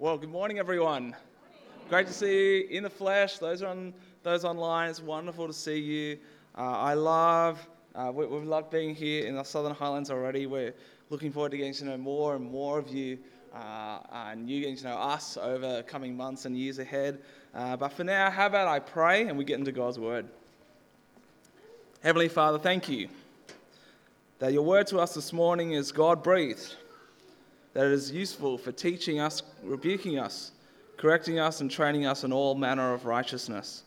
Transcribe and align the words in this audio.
Well, 0.00 0.18
good 0.18 0.30
morning, 0.30 0.58
everyone. 0.58 1.14
Great 1.88 2.08
to 2.08 2.12
see 2.12 2.62
you 2.62 2.66
in 2.68 2.82
the 2.82 2.90
flesh. 2.90 3.38
Those 3.38 3.62
on 3.62 3.94
those 4.24 4.44
online, 4.44 4.90
it's 4.90 5.00
wonderful 5.00 5.46
to 5.46 5.52
see 5.52 5.78
you. 5.78 6.18
Uh, 6.58 6.62
I 6.62 6.94
love 6.94 7.64
uh, 7.94 8.10
we, 8.12 8.24
have 8.24 8.42
loved 8.42 8.72
being 8.72 8.92
here 8.92 9.24
in 9.24 9.36
the 9.36 9.44
Southern 9.44 9.72
Highlands 9.72 10.10
already. 10.10 10.46
We're 10.46 10.74
looking 11.10 11.30
forward 11.30 11.52
to 11.52 11.58
getting 11.58 11.74
to 11.74 11.84
know 11.84 11.96
more 11.96 12.34
and 12.34 12.50
more 12.50 12.76
of 12.76 12.88
you, 12.88 13.18
uh, 13.54 14.00
and 14.12 14.50
you 14.50 14.58
getting 14.58 14.76
to 14.78 14.84
know 14.84 14.96
us 14.96 15.36
over 15.36 15.84
coming 15.84 16.16
months 16.16 16.44
and 16.44 16.58
years 16.58 16.80
ahead. 16.80 17.20
Uh, 17.54 17.76
but 17.76 17.92
for 17.92 18.02
now, 18.02 18.30
how 18.30 18.46
about 18.46 18.66
I 18.66 18.80
pray 18.80 19.28
and 19.28 19.38
we 19.38 19.44
get 19.44 19.60
into 19.60 19.70
God's 19.70 20.00
word. 20.00 20.26
Heavenly 22.02 22.28
Father, 22.28 22.58
thank 22.58 22.88
you 22.88 23.10
that 24.40 24.52
your 24.52 24.62
word 24.62 24.88
to 24.88 24.98
us 24.98 25.14
this 25.14 25.32
morning 25.32 25.70
is 25.70 25.92
God 25.92 26.20
breathed 26.20 26.74
that 27.74 27.86
it 27.86 27.92
is 27.92 28.10
useful 28.10 28.56
for 28.56 28.72
teaching 28.72 29.20
us, 29.20 29.42
rebuking 29.62 30.18
us, 30.18 30.52
correcting 30.96 31.38
us, 31.38 31.60
and 31.60 31.70
training 31.70 32.06
us 32.06 32.24
in 32.24 32.32
all 32.32 32.54
manner 32.54 32.94
of 32.94 33.04
righteousness. 33.04 33.82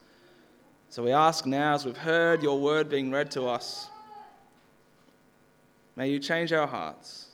So 0.89 1.03
we 1.03 1.11
ask 1.11 1.45
now, 1.45 1.73
as 1.73 1.85
we've 1.85 1.97
heard 1.97 2.43
your 2.43 2.59
word 2.59 2.89
being 2.89 3.11
read 3.11 3.31
to 3.31 3.45
us, 3.45 3.89
may 5.95 6.09
you 6.09 6.19
change 6.19 6.53
our 6.53 6.67
hearts. 6.67 7.27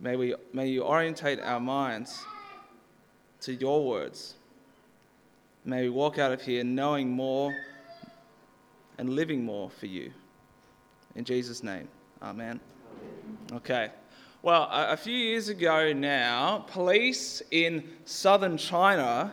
May, 0.00 0.16
we, 0.16 0.34
may 0.52 0.66
you 0.68 0.82
orientate 0.82 1.40
our 1.40 1.60
minds 1.60 2.24
to 3.42 3.54
your 3.54 3.86
words. 3.86 4.34
May 5.64 5.82
we 5.82 5.90
walk 5.90 6.18
out 6.18 6.32
of 6.32 6.42
here 6.42 6.64
knowing 6.64 7.10
more 7.10 7.54
and 8.98 9.10
living 9.10 9.44
more 9.44 9.70
for 9.70 9.86
you. 9.86 10.10
In 11.14 11.24
Jesus' 11.24 11.62
name, 11.62 11.88
amen. 12.22 12.60
Okay. 13.52 13.90
Well, 14.44 14.68
a 14.70 14.94
few 14.94 15.16
years 15.16 15.48
ago 15.48 15.94
now, 15.94 16.66
police 16.66 17.42
in 17.50 17.82
southern 18.04 18.58
China 18.58 19.32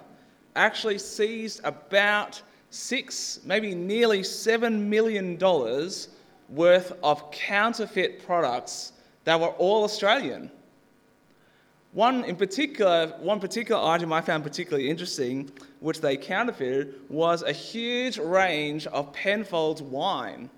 actually 0.55 0.99
seized 0.99 1.59
about 1.65 2.41
six, 2.69 3.41
maybe 3.43 3.75
nearly 3.75 4.23
seven 4.23 4.89
million 4.89 5.35
dollars 5.35 6.07
worth 6.47 6.93
of 7.03 7.29
counterfeit 7.29 8.25
products 8.25 8.93
that 9.25 9.37
were 9.37 9.49
all 9.49 9.83
Australian. 9.83 10.49
One 11.91 12.23
in 12.23 12.37
particular, 12.37 13.07
one 13.19 13.41
particular 13.41 13.83
item 13.83 14.13
I 14.13 14.21
found 14.21 14.45
particularly 14.45 14.89
interesting, 14.89 15.51
which 15.81 15.99
they 15.99 16.15
counterfeited, 16.15 17.01
was 17.09 17.43
a 17.43 17.51
huge 17.51 18.17
range 18.17 18.87
of 18.87 19.11
Penfolds 19.11 19.81
wine. 19.81 20.49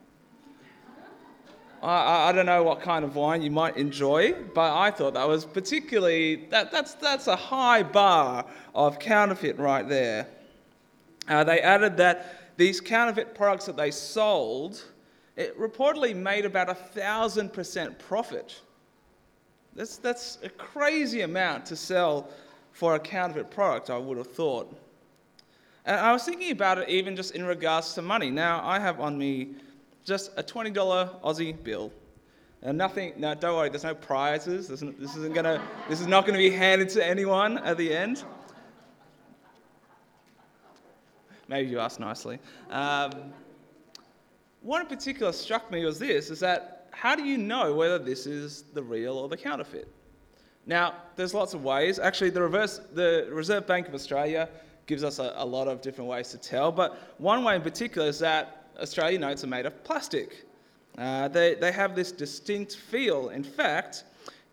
I, 1.83 2.29
I 2.29 2.31
don't 2.31 2.45
know 2.45 2.63
what 2.63 2.79
kind 2.79 3.03
of 3.03 3.15
wine 3.15 3.41
you 3.41 3.51
might 3.51 3.75
enjoy, 3.75 4.33
but 4.53 4.73
I 4.73 4.89
thought 4.89 5.15
that 5.15 5.27
was 5.27 5.43
particularly, 5.43 6.45
that, 6.49 6.71
that's, 6.71 6.93
that's 6.93 7.27
a 7.27 7.35
high 7.35 7.83
bar 7.83 8.45
of 8.73 8.99
counterfeit 8.99 9.59
right 9.59 9.87
there. 9.87 10.27
Uh, 11.27 11.43
they 11.43 11.59
added 11.59 11.97
that 11.97 12.55
these 12.55 12.79
counterfeit 12.79 13.35
products 13.35 13.65
that 13.65 13.75
they 13.75 13.91
sold, 13.91 14.81
it 15.35 15.59
reportedly 15.59 16.15
made 16.15 16.45
about 16.45 16.69
a 16.69 16.75
thousand 16.75 17.51
percent 17.51 17.99
profit. 17.99 18.61
That's, 19.75 19.97
that's 19.97 20.37
a 20.41 20.49
crazy 20.49 21.21
amount 21.21 21.65
to 21.65 21.75
sell 21.75 22.29
for 22.71 22.95
a 22.95 22.99
counterfeit 22.99 23.51
product, 23.51 23.89
I 23.89 23.97
would 23.97 24.17
have 24.17 24.31
thought. 24.31 24.73
And 25.85 25.99
I 25.99 26.13
was 26.13 26.23
thinking 26.23 26.51
about 26.51 26.77
it 26.77 26.87
even 26.87 27.15
just 27.15 27.35
in 27.35 27.43
regards 27.43 27.93
to 27.95 28.01
money. 28.01 28.29
Now, 28.29 28.65
I 28.65 28.79
have 28.79 29.01
on 29.01 29.17
me 29.17 29.55
just 30.03 30.31
a 30.37 30.43
$20 30.43 30.73
Aussie 31.21 31.63
bill. 31.63 31.91
And 32.61 32.77
nothing, 32.77 33.13
no, 33.17 33.35
don't 33.35 33.55
worry, 33.55 33.69
there's 33.69 33.83
no 33.83 33.93
prizes. 33.93 34.67
This 34.67 34.81
isn't, 34.81 34.99
this 34.99 35.15
isn't 35.17 35.33
gonna, 35.33 35.61
this 35.89 35.99
is 35.99 36.07
not 36.07 36.25
going 36.25 36.33
to 36.33 36.39
be 36.39 36.49
handed 36.49 36.89
to 36.89 37.05
anyone 37.05 37.57
at 37.59 37.77
the 37.77 37.93
end. 37.93 38.23
Maybe 41.49 41.69
you 41.69 41.79
ask 41.79 41.99
nicely. 41.99 42.39
Um, 42.69 43.33
what 44.61 44.81
in 44.81 44.87
particular 44.87 45.33
struck 45.33 45.69
me 45.69 45.83
was 45.83 45.99
this, 45.99 46.29
is 46.29 46.39
that 46.39 46.87
how 46.91 47.15
do 47.15 47.23
you 47.25 47.37
know 47.37 47.73
whether 47.73 47.99
this 47.99 48.25
is 48.25 48.63
the 48.73 48.81
real 48.81 49.17
or 49.17 49.27
the 49.27 49.35
counterfeit? 49.35 49.89
Now, 50.65 50.95
there's 51.17 51.33
lots 51.33 51.53
of 51.53 51.65
ways. 51.65 51.99
Actually, 51.99 52.29
the, 52.29 52.41
reverse, 52.41 52.79
the 52.93 53.27
Reserve 53.29 53.67
Bank 53.67 53.89
of 53.89 53.93
Australia 53.93 54.47
gives 54.85 55.03
us 55.03 55.19
a, 55.19 55.33
a 55.35 55.45
lot 55.45 55.67
of 55.67 55.81
different 55.81 56.09
ways 56.09 56.29
to 56.29 56.37
tell, 56.37 56.71
but 56.71 56.97
one 57.17 57.43
way 57.43 57.55
in 57.55 57.61
particular 57.61 58.07
is 58.07 58.19
that 58.19 58.62
Australian 58.79 59.21
notes 59.21 59.43
are 59.43 59.47
made 59.47 59.65
of 59.65 59.83
plastic. 59.83 60.45
Uh, 60.97 61.27
they, 61.27 61.55
they 61.55 61.71
have 61.71 61.95
this 61.95 62.11
distinct 62.11 62.75
feel. 62.75 63.29
In 63.29 63.43
fact, 63.43 64.03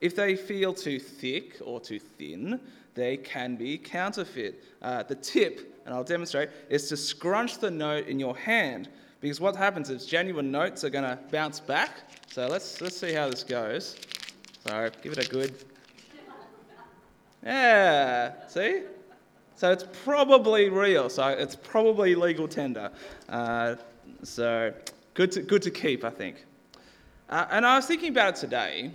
if 0.01 0.17
they 0.17 0.37
feel 0.37 0.73
too 0.73 0.99
thick 0.99 1.57
or 1.63 1.81
too 1.81 1.99
thin, 1.99 2.61
they 2.95 3.17
can 3.17 3.57
be 3.57 3.79
counterfeit. 3.79 4.63
Uh, 4.83 5.03
the 5.03 5.15
tip, 5.15 5.83
and 5.85 5.95
I'll 5.95 6.05
demonstrate, 6.05 6.51
is 6.69 6.89
to 6.89 6.97
scrunch 6.97 7.59
the 7.59 7.71
note 7.71 8.07
in 8.07 8.19
your 8.19 8.37
hand 8.37 8.89
because 9.21 9.41
what 9.41 9.55
happens 9.55 9.91
is 9.91 10.07
genuine 10.07 10.51
notes 10.51 10.83
are 10.83 10.91
going 10.91 11.05
to 11.05 11.19
bounce 11.31 11.61
back. 11.61 11.91
So 12.31 12.47
let's, 12.47 12.81
let's 12.81 12.97
see 12.97 13.13
how 13.13 13.29
this 13.29 13.43
goes. 13.43 13.97
So 14.67 14.91
give 15.03 15.13
it 15.13 15.27
a 15.27 15.29
good. 15.29 15.55
Yeah, 17.45 18.33
see? 18.49 18.83
So 19.57 19.73
it's 19.73 19.85
probably 20.05 20.71
real. 20.71 21.11
So 21.11 21.29
it's 21.29 21.55
probably 21.55 22.15
legal 22.15 22.49
tender. 22.49 22.91
Uh, 23.29 23.77
so 24.23 24.73
good 25.15 25.33
to, 25.33 25.43
good 25.43 25.63
to 25.63 25.71
keep, 25.71 26.05
I 26.05 26.11
think. 26.11 26.45
Uh, 27.29 27.47
and 27.51 27.65
I 27.65 27.77
was 27.77 27.87
thinking 27.87 28.11
about 28.11 28.35
it 28.35 28.37
today 28.37 28.91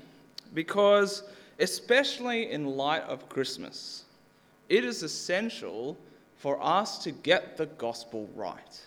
because, 0.53 1.23
especially 1.59 2.51
in 2.51 2.65
light 2.65 3.03
of 3.03 3.29
Christmas, 3.29 4.03
it 4.69 4.83
is 4.83 5.03
essential 5.03 5.97
for 6.37 6.61
us 6.61 7.03
to 7.03 7.11
get 7.11 7.57
the 7.57 7.65
gospel 7.65 8.29
right, 8.35 8.81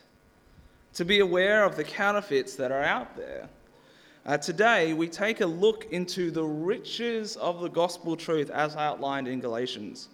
to 0.94 1.04
be 1.04 1.20
aware 1.20 1.64
of 1.64 1.76
the 1.76 1.84
counterfeits 1.84 2.56
that 2.56 2.70
are 2.70 2.82
out 2.82 3.16
there. 3.16 3.48
Uh, 4.26 4.36
today, 4.36 4.92
we 4.92 5.08
take 5.08 5.40
a 5.40 5.46
look 5.46 5.86
into 5.90 6.30
the 6.30 6.44
riches 6.44 7.36
of 7.36 7.60
the 7.60 7.68
gospel 7.68 8.16
truth 8.16 8.50
as 8.50 8.76
outlined 8.76 9.26
in 9.26 9.40
Galatians. 9.40 10.08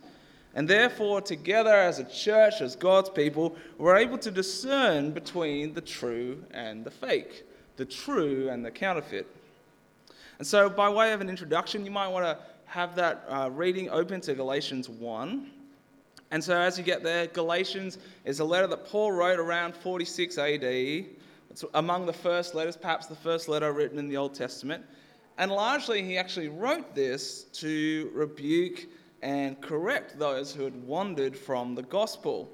And 0.54 0.68
therefore, 0.68 1.20
together 1.20 1.74
as 1.74 1.98
a 1.98 2.04
church, 2.04 2.60
as 2.60 2.76
God's 2.76 3.10
people, 3.10 3.56
we're 3.76 3.96
able 3.96 4.18
to 4.18 4.30
discern 4.30 5.10
between 5.10 5.74
the 5.74 5.80
true 5.80 6.44
and 6.52 6.84
the 6.84 6.92
fake, 6.92 7.44
the 7.76 7.84
true 7.84 8.48
and 8.48 8.64
the 8.64 8.70
counterfeit. 8.70 9.26
And 10.38 10.46
so, 10.46 10.68
by 10.68 10.88
way 10.88 11.12
of 11.12 11.20
an 11.20 11.28
introduction, 11.28 11.84
you 11.84 11.90
might 11.90 12.08
want 12.08 12.24
to 12.24 12.38
have 12.66 12.94
that 12.96 13.24
uh, 13.28 13.50
reading 13.52 13.90
open 13.90 14.20
to 14.22 14.34
Galatians 14.34 14.88
1. 14.88 15.50
And 16.30 16.42
so, 16.42 16.56
as 16.56 16.78
you 16.78 16.84
get 16.84 17.02
there, 17.02 17.26
Galatians 17.26 17.98
is 18.24 18.38
a 18.38 18.44
letter 18.44 18.68
that 18.68 18.86
Paul 18.86 19.12
wrote 19.12 19.40
around 19.40 19.74
46 19.74 20.38
AD. 20.38 20.62
It's 20.62 21.64
among 21.74 22.06
the 22.06 22.12
first 22.12 22.54
letters, 22.54 22.76
perhaps 22.76 23.06
the 23.06 23.16
first 23.16 23.48
letter 23.48 23.72
written 23.72 23.98
in 23.98 24.08
the 24.08 24.16
Old 24.16 24.34
Testament. 24.34 24.84
And 25.38 25.50
largely, 25.50 26.02
he 26.02 26.16
actually 26.16 26.48
wrote 26.48 26.94
this 26.94 27.44
to 27.54 28.10
rebuke 28.14 28.86
and 29.24 29.58
correct 29.62 30.18
those 30.18 30.54
who 30.54 30.64
had 30.64 30.86
wandered 30.86 31.34
from 31.34 31.74
the 31.74 31.82
gospel. 31.82 32.50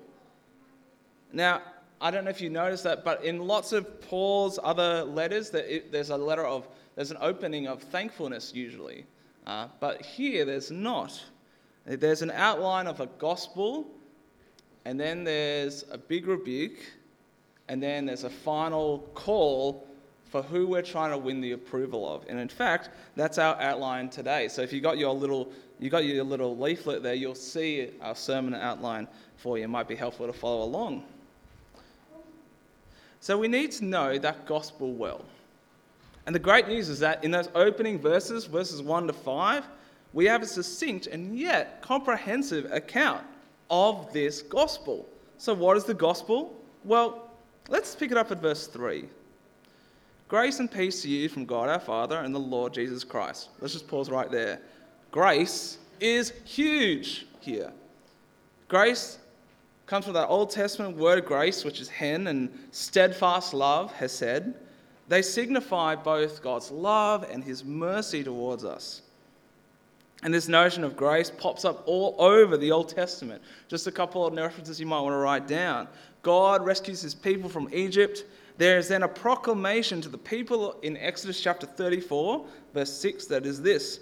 Now, 1.32 1.62
I 2.00 2.12
don't 2.12 2.24
know 2.24 2.30
if 2.30 2.40
you 2.40 2.48
noticed 2.48 2.84
that, 2.84 3.04
but 3.04 3.24
in 3.24 3.40
lots 3.40 3.72
of 3.72 4.00
Paul's 4.00 4.58
other 4.62 5.02
letters, 5.02 5.50
there's 5.50 6.10
a 6.10 6.16
letter 6.16 6.46
of, 6.46 6.68
there's 6.94 7.10
an 7.10 7.18
opening 7.20 7.66
of 7.66 7.82
thankfulness 7.82 8.52
usually. 8.54 9.04
Uh, 9.48 9.66
but 9.80 10.00
here 10.00 10.44
there's 10.44 10.70
not. 10.70 11.20
There's 11.86 12.22
an 12.22 12.30
outline 12.30 12.86
of 12.86 13.00
a 13.00 13.06
gospel, 13.18 13.88
and 14.84 14.98
then 14.98 15.24
there's 15.24 15.84
a 15.90 15.98
big 15.98 16.28
rebuke, 16.28 16.78
and 17.68 17.82
then 17.82 18.06
there's 18.06 18.24
a 18.24 18.30
final 18.30 19.10
call 19.14 19.88
for 20.26 20.42
who 20.42 20.68
we're 20.68 20.82
trying 20.82 21.10
to 21.10 21.18
win 21.18 21.40
the 21.40 21.50
approval 21.52 22.08
of. 22.08 22.24
And 22.28 22.38
in 22.38 22.48
fact, 22.48 22.90
that's 23.16 23.38
our 23.38 23.60
outline 23.60 24.08
today. 24.08 24.46
So 24.46 24.62
if 24.62 24.72
you 24.72 24.80
got 24.80 24.98
your 24.98 25.12
little 25.12 25.50
you 25.80 25.88
got 25.88 26.04
your 26.04 26.22
little 26.24 26.56
leaflet 26.56 27.02
there, 27.02 27.14
you'll 27.14 27.34
see 27.34 27.90
our 28.02 28.14
sermon 28.14 28.54
outline 28.54 29.08
for 29.36 29.56
you. 29.56 29.64
It 29.64 29.68
might 29.68 29.88
be 29.88 29.96
helpful 29.96 30.26
to 30.26 30.32
follow 30.32 30.62
along. 30.62 31.04
So 33.20 33.38
we 33.38 33.48
need 33.48 33.72
to 33.72 33.84
know 33.84 34.18
that 34.18 34.46
gospel 34.46 34.92
well. 34.92 35.24
And 36.26 36.34
the 36.34 36.38
great 36.38 36.68
news 36.68 36.88
is 36.88 36.98
that 37.00 37.24
in 37.24 37.30
those 37.30 37.48
opening 37.54 37.98
verses, 37.98 38.44
verses 38.44 38.82
1 38.82 39.06
to 39.06 39.12
5, 39.12 39.64
we 40.12 40.26
have 40.26 40.42
a 40.42 40.46
succinct 40.46 41.06
and 41.06 41.38
yet 41.38 41.80
comprehensive 41.80 42.70
account 42.70 43.24
of 43.70 44.12
this 44.12 44.42
gospel. 44.42 45.08
So, 45.38 45.54
what 45.54 45.76
is 45.76 45.84
the 45.84 45.94
gospel? 45.94 46.54
Well, 46.84 47.30
let's 47.68 47.94
pick 47.94 48.10
it 48.10 48.18
up 48.18 48.30
at 48.30 48.40
verse 48.40 48.66
3. 48.66 49.04
Grace 50.28 50.60
and 50.60 50.70
peace 50.70 51.02
to 51.02 51.08
you 51.08 51.28
from 51.28 51.44
God 51.44 51.68
our 51.68 51.80
Father 51.80 52.18
and 52.18 52.34
the 52.34 52.38
Lord 52.38 52.74
Jesus 52.74 53.02
Christ. 53.02 53.48
Let's 53.60 53.72
just 53.72 53.88
pause 53.88 54.10
right 54.10 54.30
there. 54.30 54.60
Grace 55.10 55.78
is 55.98 56.32
huge 56.44 57.26
here. 57.40 57.72
Grace 58.68 59.18
comes 59.86 60.04
from 60.04 60.14
that 60.14 60.28
Old 60.28 60.50
Testament 60.50 60.96
word 60.96 61.24
grace, 61.24 61.64
which 61.64 61.80
is 61.80 61.88
hen, 61.88 62.28
and 62.28 62.48
steadfast 62.70 63.52
love, 63.52 63.92
hesed. 63.92 64.54
They 65.08 65.22
signify 65.22 65.96
both 65.96 66.42
God's 66.42 66.70
love 66.70 67.28
and 67.28 67.42
his 67.42 67.64
mercy 67.64 68.22
towards 68.22 68.64
us. 68.64 69.02
And 70.22 70.32
this 70.32 70.46
notion 70.46 70.84
of 70.84 70.96
grace 70.96 71.32
pops 71.36 71.64
up 71.64 71.82
all 71.86 72.14
over 72.18 72.56
the 72.56 72.70
Old 72.70 72.90
Testament. 72.90 73.42
Just 73.66 73.88
a 73.88 73.92
couple 73.92 74.24
of 74.24 74.34
references 74.34 74.78
you 74.78 74.86
might 74.86 75.00
want 75.00 75.14
to 75.14 75.18
write 75.18 75.48
down. 75.48 75.88
God 76.22 76.64
rescues 76.64 77.00
his 77.00 77.14
people 77.14 77.48
from 77.48 77.68
Egypt. 77.72 78.24
There 78.58 78.78
is 78.78 78.86
then 78.86 79.02
a 79.02 79.08
proclamation 79.08 80.00
to 80.02 80.08
the 80.08 80.18
people 80.18 80.76
in 80.82 80.96
Exodus 80.98 81.40
chapter 81.40 81.66
34, 81.66 82.44
verse 82.74 82.92
6, 82.92 83.26
that 83.26 83.46
is 83.46 83.60
this 83.60 84.00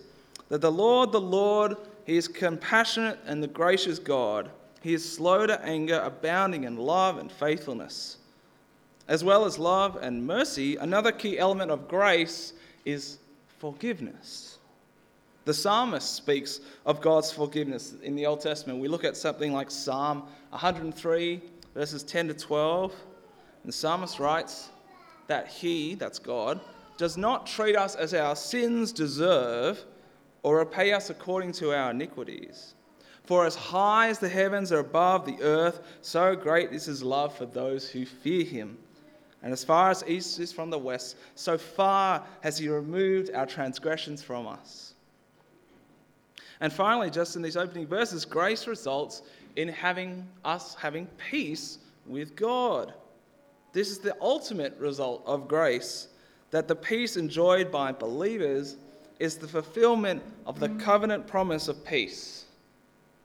that 0.49 0.61
the 0.61 0.73
Lord, 0.73 1.13
the 1.13 1.21
Lord, 1.21 1.77
he 2.05 2.17
is 2.17 2.29
compassionate 2.29 3.19
and 3.27 3.43
the 3.43 3.49
gracious 3.49 3.99
God. 3.99 4.51
He 4.81 4.95
is 4.95 5.11
slow 5.11 5.47
to 5.47 5.61
anger, 5.63 6.01
abounding 6.01 6.65
in 6.65 6.77
love 6.77 7.19
and 7.19 7.31
faithfulness. 7.31 8.17
As 9.09 9.25
well 9.25 9.45
as 9.45 9.59
love 9.59 9.97
and 10.01 10.27
mercy, 10.27 10.77
another 10.77 11.13
key 11.13 11.39
element 11.39 11.71
of 11.71 11.89
grace 11.89 12.53
is 12.85 13.19
forgiveness. 13.59 14.59
The 15.45 15.55
psalmist 15.55 16.15
speaks 16.15 16.61
of 16.85 17.01
God's 17.01 17.33
forgiveness 17.33 17.95
in 18.03 18.15
the 18.15 18.27
Old 18.27 18.41
Testament. 18.41 18.81
We 18.81 18.89
look 18.89 19.05
at 19.05 19.17
something 19.17 19.53
like 19.53 19.71
Psalm 19.71 20.25
103, 20.51 21.41
verses 21.75 22.03
10 22.03 22.29
to 22.29 22.35
12. 22.35 22.93
And 22.93 23.69
the 23.69 23.73
psalmist 23.73 24.19
writes 24.19 24.69
that 25.27 25.49
he, 25.49 25.95
that's 25.95 26.19
God, 26.19 26.61
does 26.99 27.17
not 27.17 27.47
treat 27.47 27.77
us 27.77 27.95
as 27.95 28.13
our 28.13 28.37
sins 28.37 28.93
deserve 28.93 29.83
or 30.49 30.57
repay 30.57 30.95
us 30.95 31.11
according 31.11 31.53
to 31.53 31.75
our 31.75 31.91
iniquities. 31.91 32.73
For 33.27 33.45
as 33.45 33.55
high 33.55 34.09
as 34.09 34.19
the 34.19 34.31
heavens 34.31 34.73
are 34.73 34.79
above 34.79 35.27
the 35.27 35.37
earth, 35.43 35.83
so 36.01 36.35
great 36.35 36.73
is 36.73 36.87
his 36.87 37.03
love 37.03 37.37
for 37.37 37.45
those 37.45 37.91
who 37.91 38.07
fear 38.07 38.47
him. 38.47 38.79
And 39.43 39.53
as 39.53 39.63
far 39.63 39.91
as 39.91 40.03
east 40.09 40.41
is 40.41 40.51
from 40.51 40.71
the 40.71 40.79
west, 40.79 41.17
so 41.35 41.59
far 41.59 42.25
has 42.41 42.57
he 42.57 42.71
removed 42.71 43.31
our 43.35 43.45
transgressions 43.45 44.23
from 44.23 44.47
us. 44.47 44.95
And 46.63 46.73
finally, 46.73 47.11
just 47.11 47.37
in 47.37 47.43
these 47.43 47.59
opening 47.59 47.87
verses, 47.87 48.25
grace 48.25 48.67
results 48.67 49.21
in 49.57 49.69
having 49.69 50.27
us 50.47 50.75
having 50.77 51.09
peace 51.31 51.77
with 52.07 52.35
God. 52.35 52.95
This 53.75 53.91
is 53.91 53.99
the 53.99 54.17
ultimate 54.23 54.79
result 54.79 55.23
of 55.27 55.47
grace 55.47 56.09
that 56.53 56.69
the 56.69 56.75
peace 56.75 57.19
enjoyed 57.19 57.71
by 57.71 57.93
believers 57.93 58.79
is 59.19 59.37
the 59.37 59.49
fulfillment 59.49 60.23
of 60.47 60.61
the 60.61 60.69
covenant 60.71 61.27
promise 61.27 61.69
of 61.69 61.85
peace. 61.85 62.45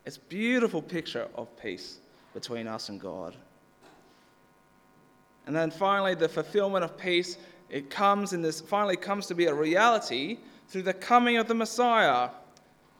It's 0.06 0.18
beautiful 0.18 0.81
picture 0.81 1.28
of 1.36 1.56
peace 1.62 2.00
between 2.34 2.68
us 2.68 2.90
and 2.90 3.00
God. 3.00 3.36
And 5.45 5.56
then 5.56 5.72
finally, 5.72 6.16
the 6.16 6.30
fulfillment 6.30 6.84
of 6.84 6.98
peace, 6.98 7.38
it 7.69 7.90
comes 7.90 8.34
in 8.34 8.42
this, 8.42 8.62
finally 8.62 8.98
comes 8.98 9.28
to 9.28 9.36
be 9.36 9.45
a 9.45 9.54
reality 9.54 10.40
through 10.69 10.84
the 10.84 10.94
coming 10.94 11.38
of 11.38 11.48
the 11.48 11.54
Messiah. 11.54 12.30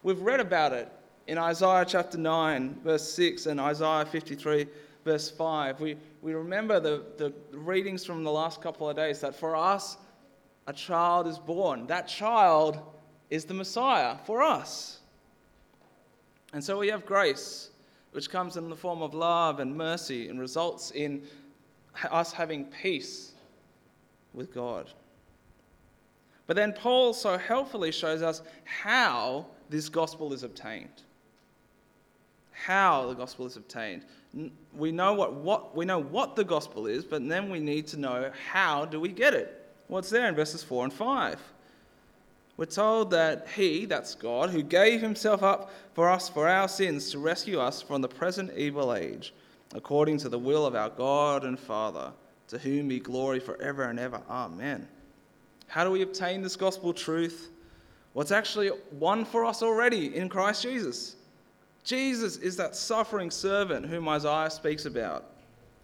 We've 0.04 0.20
read 0.20 0.40
about 0.40 0.74
it 0.74 0.92
in 1.28 1.38
Isaiah 1.38 1.86
chapter 1.88 2.18
9, 2.18 2.82
verse 2.84 3.10
6, 3.14 3.46
and 3.46 3.60
Isaiah 3.60 4.06
53, 4.06 4.68
verse 5.06 5.30
5. 5.32 5.80
We, 5.80 5.96
we 6.22 6.34
remember 6.34 6.80
the, 6.80 7.04
the 7.18 7.34
readings 7.52 8.06
from 8.06 8.24
the 8.24 8.32
last 8.32 8.62
couple 8.62 8.90
of 8.90 8.96
days 8.96 9.22
that 9.22 9.36
for 9.36 9.56
us, 9.56 9.98
a 10.68 10.74
child 10.74 11.28
is 11.28 11.38
born. 11.38 11.88
That 11.88 12.08
child 12.08 12.80
is 13.30 13.46
the 13.46 13.54
Messiah 13.54 14.18
for 14.26 14.42
us. 14.42 15.00
And 16.54 16.64
so 16.64 16.78
we 16.78 16.88
have 16.90 17.06
grace, 17.06 17.72
which 18.12 18.30
comes 18.30 18.58
in 18.58 18.70
the 18.70 18.76
form 18.76 19.02
of 19.02 19.14
love 19.14 19.60
and 19.60 19.76
mercy 19.76 20.30
and 20.30 20.40
results 20.40 20.92
in 20.92 21.24
us 22.10 22.32
having 22.32 22.66
peace 22.66 23.34
with 24.34 24.54
God. 24.54 24.90
But 26.46 26.56
then 26.56 26.74
Paul 26.74 27.14
so 27.14 27.38
helpfully 27.38 27.92
shows 27.92 28.22
us 28.22 28.42
how 28.66 29.48
this 29.70 29.90
gospel 29.90 30.34
is 30.34 30.44
obtained. 30.44 31.02
How 32.52 33.08
the 33.08 33.16
gospel 33.16 33.46
is 33.46 33.58
obtained. 33.58 34.04
We 34.76 34.92
know 34.92 35.14
what, 35.14 35.34
what, 35.34 35.76
we 35.76 35.86
know 35.86 36.00
what 36.00 36.36
the 36.36 36.44
gospel 36.44 36.88
is, 36.88 37.04
but 37.04 37.28
then 37.28 37.50
we 37.50 37.60
need 37.60 37.88
to 37.88 37.98
know 37.98 38.32
how 38.52 38.86
do 38.86 39.00
we 39.00 39.10
get 39.10 39.34
it. 39.34 39.63
What's 39.88 40.10
there 40.10 40.28
in 40.28 40.36
verses 40.36 40.64
4 40.64 40.86
and 40.86 40.94
5? 40.94 41.40
We're 42.56 42.66
told 42.66 43.12
that 43.12 43.48
He, 43.56 43.86
that's 43.86 44.16
God, 44.16 44.50
who 44.50 44.62
gave 44.62 45.02
Himself 45.02 45.44
up 45.44 45.72
for 45.94 46.10
us 46.10 46.30
for 46.30 46.48
our 46.48 46.68
sins 46.68 47.12
to 47.12 47.20
rescue 47.20 47.60
us 47.60 47.82
from 47.82 48.02
the 48.02 48.08
present 48.08 48.52
evil 48.56 48.94
age, 48.94 49.34
according 49.74 50.18
to 50.20 50.30
the 50.30 50.40
will 50.40 50.66
of 50.66 50.76
our 50.76 50.90
God 50.90 51.46
and 51.46 51.60
Father, 51.60 52.12
to 52.50 52.58
whom 52.58 52.88
be 52.88 53.00
glory 53.00 53.40
forever 53.40 53.84
and 53.84 54.00
ever. 54.00 54.22
Amen. 54.30 54.88
How 55.68 55.84
do 55.84 55.92
we 55.92 56.04
obtain 56.04 56.42
this 56.42 56.56
gospel 56.56 56.94
truth? 56.94 57.50
what's 58.14 58.32
actually 58.32 58.72
won 58.94 59.26
for 59.26 59.44
us 59.44 59.62
already 59.62 60.16
in 60.16 60.30
Christ 60.30 60.64
Jesus. 60.64 61.16
Jesus 61.84 62.38
is 62.38 62.56
that 62.58 62.76
suffering 62.76 63.30
servant 63.30 63.86
whom 63.86 64.08
Isaiah 64.08 64.50
speaks 64.50 64.86
about. 64.86 65.26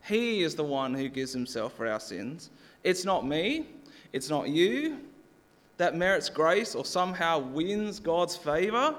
He 0.06 0.44
is 0.44 0.56
the 0.56 0.64
one 0.64 0.94
who 0.94 1.10
gives 1.10 1.34
himself 1.34 1.74
for 1.74 1.88
our 1.88 2.00
sins. 2.00 2.52
It's 2.84 3.04
not 3.04 3.28
me, 3.28 3.66
it's 4.14 4.30
not 4.30 4.50
you 4.50 5.00
that 5.78 5.96
merits 5.96 6.30
grace 6.30 6.76
or 6.76 6.84
somehow 6.84 7.40
wins 7.40 8.00
God's 8.00 8.36
favor 8.36 8.96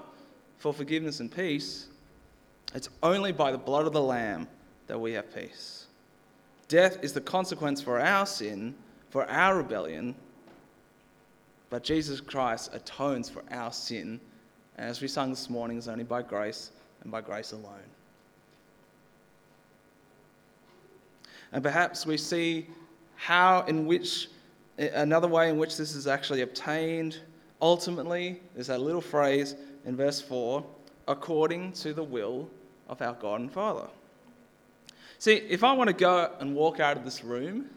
for 0.58 0.72
forgiveness 0.72 1.20
and 1.20 1.30
peace. 1.30 1.88
It's 2.74 2.88
only 3.02 3.32
by 3.32 3.52
the 3.52 3.58
blood 3.58 3.86
of 3.86 3.92
the 3.92 4.02
Lamb 4.02 4.48
that 4.86 4.98
we 4.98 5.12
have 5.12 5.34
peace. 5.34 5.86
Death 6.68 7.02
is 7.02 7.12
the 7.12 7.20
consequence 7.20 7.82
for 7.82 8.00
our 8.00 8.24
sin, 8.24 8.74
for 9.10 9.28
our 9.28 9.56
rebellion, 9.56 10.14
but 11.68 11.82
Jesus 11.82 12.20
Christ 12.20 12.70
atones 12.72 13.28
for 13.28 13.42
our 13.50 13.72
sin. 13.72 14.20
And 14.76 14.88
as 14.88 15.00
we 15.00 15.08
sung 15.08 15.30
this 15.30 15.50
morning, 15.50 15.78
it's 15.78 15.88
only 15.88 16.04
by 16.04 16.22
grace 16.22 16.70
and 17.02 17.10
by 17.10 17.20
grace 17.20 17.52
alone. 17.52 17.78
And 21.52 21.62
perhaps 21.62 22.06
we 22.06 22.16
see 22.16 22.68
how, 23.16 23.62
in 23.62 23.86
which, 23.86 24.28
another 24.88 25.28
way 25.28 25.48
in 25.50 25.58
which 25.58 25.76
this 25.76 25.94
is 25.94 26.06
actually 26.06 26.40
obtained. 26.42 27.18
Ultimately, 27.62 28.40
is 28.56 28.68
that 28.68 28.80
little 28.80 29.00
phrase 29.00 29.54
in 29.84 29.96
verse 29.96 30.20
4 30.20 30.64
according 31.08 31.72
to 31.72 31.92
the 31.92 32.02
will 32.02 32.48
of 32.88 33.02
our 33.02 33.14
God 33.14 33.40
and 33.40 33.52
Father. 33.52 33.88
See, 35.18 35.34
if 35.34 35.64
I 35.64 35.72
want 35.72 35.88
to 35.88 35.94
go 35.94 36.32
and 36.40 36.54
walk 36.54 36.80
out 36.80 36.96
of 36.96 37.04
this 37.04 37.22
room 37.22 37.68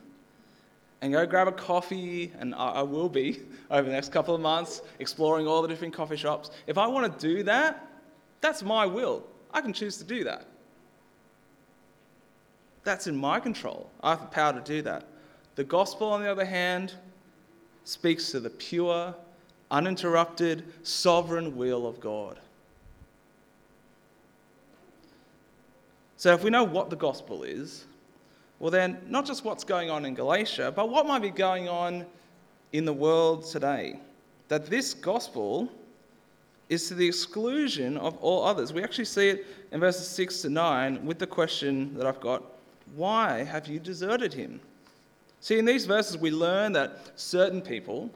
and 1.02 1.12
go 1.12 1.26
grab 1.26 1.50
a 1.50 1.52
coffee, 1.52 2.32
and 2.40 2.56
I, 2.56 2.82
will 2.84 3.10
be 3.10 3.42
over 3.72 3.86
the 3.86 3.94
next 3.94 4.12
couple 4.12 4.34
of 4.34 4.40
months 4.40 4.82
exploring 5.00 5.48
all 5.48 5.62
the 5.62 5.68
different 5.68 5.94
coffee 5.94 6.16
shops. 6.16 6.52
If 6.68 6.78
I 6.78 6.88
want 6.88 7.20
to 7.20 7.28
do 7.28 7.44
that, 7.44 7.86
that's 8.40 8.64
my 8.64 8.86
will. 8.86 9.26
I 9.54 9.62
can 9.62 9.74
choose 9.74 9.98
to 9.98 10.04
do 10.06 10.24
that. 10.24 10.46
That's 12.84 13.08
in 13.08 13.16
my 13.18 13.40
control. 13.40 13.90
I 14.02 14.12
have 14.12 14.22
the 14.22 14.28
power 14.28 14.54
to 14.54 14.62
do 14.62 14.82
that. 14.84 15.06
The 15.56 15.64
gospel, 15.64 16.10
on 16.10 16.22
the 16.22 16.32
other 16.32 16.46
hand, 16.46 16.94
speaks 17.84 18.32
to 18.32 18.40
the 18.40 18.50
pure, 18.50 19.14
uninterrupted, 19.70 20.64
sovereign 20.84 21.56
will 21.56 21.86
of 21.86 22.00
God. 22.00 22.40
So, 26.18 26.34
if 26.34 26.44
we 26.44 26.50
know 26.50 26.64
what 26.64 26.90
the 26.90 26.96
gospel 26.96 27.44
is, 27.44 27.86
well, 28.60 28.72
then, 28.72 28.98
not 29.08 29.26
just 29.26 29.44
what's 29.44 29.64
going 29.64 29.90
on 29.90 30.06
in 30.06 30.14
Galatia, 30.14 30.72
but 30.74 30.90
what 30.90 31.06
might 31.06 31.22
be 31.22 31.30
going 31.30 31.68
on 31.68 32.06
in 32.72 32.86
the 32.86 32.94
world 32.94 33.46
today. 33.46 34.00
That 34.48 34.68
this 34.68 34.94
gospel 34.94 35.70
is 36.70 36.88
to 36.88 36.96
the 36.96 37.08
exclusion 37.08 37.98
of 37.98 38.18
all 38.18 38.44
others. 38.44 38.74
We 38.74 38.84
actually 38.84 39.06
see 39.06 39.30
it 39.30 39.46
in 39.72 39.80
verses 39.80 40.08
6 40.08 40.42
to 40.42 40.50
9 40.50 41.06
with 41.06 41.20
the 41.20 41.28
question 41.28 41.96
that 41.98 42.08
I've 42.08 42.20
got 42.20 42.44
why 42.96 43.44
have 43.44 43.68
you 43.68 43.80
deserted 43.80 44.34
him? 44.34 44.60
See, 45.44 45.60
in 45.60 45.66
these 45.66 45.86
verses, 45.86 46.18
we 46.18 46.32
learn 46.32 46.72
that 46.72 47.20
certain 47.20 47.62
people 47.62 48.10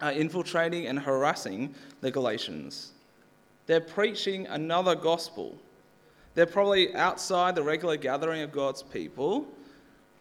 are 0.00 0.12
infiltrating 0.12 0.86
and 0.86 0.98
harassing 0.98 1.74
the 2.00 2.10
Galatians. 2.10 2.92
They're 3.66 3.78
preaching 3.78 4.46
another 4.46 4.94
gospel. 4.94 5.58
They're 6.32 6.46
probably 6.46 6.94
outside 6.94 7.56
the 7.56 7.62
regular 7.62 7.98
gathering 7.98 8.40
of 8.40 8.52
God's 8.52 8.82
people, 8.82 9.46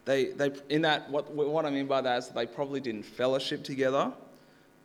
they, 0.03 0.25
they, 0.25 0.51
in 0.67 0.81
that, 0.81 1.09
what, 1.09 1.31
what 1.33 1.65
I 1.65 1.69
mean 1.69 1.87
by 1.87 2.01
that 2.01 2.17
is 2.17 2.27
they 2.27 2.45
probably 2.45 2.81
didn't 2.81 3.03
fellowship 3.03 3.63
together. 3.63 4.11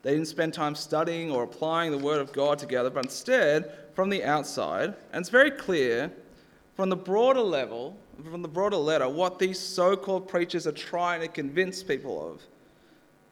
They 0.02 0.12
didn't 0.12 0.28
spend 0.28 0.54
time 0.54 0.76
studying 0.76 1.32
or 1.32 1.42
applying 1.42 1.90
the 1.90 1.98
Word 1.98 2.20
of 2.20 2.32
God 2.32 2.60
together, 2.60 2.90
but 2.90 3.06
instead, 3.06 3.72
from 3.94 4.08
the 4.08 4.22
outside, 4.22 4.94
and 5.12 5.20
it's 5.20 5.30
very 5.30 5.50
clear 5.50 6.12
from 6.80 6.88
the 6.88 6.96
broader 6.96 7.42
level, 7.42 7.94
from 8.24 8.40
the 8.40 8.48
broader 8.48 8.78
letter, 8.78 9.06
what 9.06 9.38
these 9.38 9.58
so 9.58 9.94
called 9.94 10.26
preachers 10.26 10.66
are 10.66 10.72
trying 10.72 11.20
to 11.20 11.28
convince 11.28 11.82
people 11.82 12.32
of. 12.32 12.40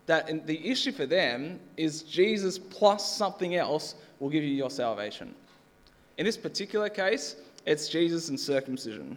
That 0.05 0.47
the 0.47 0.69
issue 0.69 0.93
for 0.93 1.07
them 1.07 1.59
is 1.79 2.03
Jesus 2.03 2.59
plus 2.59 3.11
something 3.11 3.55
else 3.55 3.95
will 4.21 4.29
give 4.29 4.45
you 4.45 4.51
your 4.51 4.69
salvation. 4.69 5.35
In 6.19 6.27
this 6.27 6.37
particular 6.37 6.91
case, 6.91 7.37
it's 7.65 7.89
Jesus 7.89 8.29
and 8.29 8.39
circumcision. 8.39 9.17